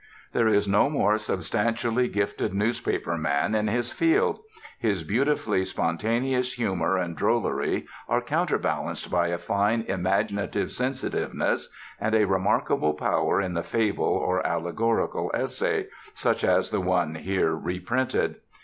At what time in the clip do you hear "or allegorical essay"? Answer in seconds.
14.03-15.85